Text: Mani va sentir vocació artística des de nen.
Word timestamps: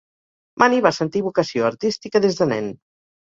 Mani 0.61 0.79
va 0.85 0.91
sentir 0.99 1.21
vocació 1.27 1.67
artística 1.69 2.23
des 2.27 2.39
de 2.41 2.49
nen. 2.55 2.73